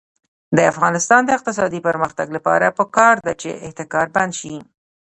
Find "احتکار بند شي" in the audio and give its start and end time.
3.65-4.55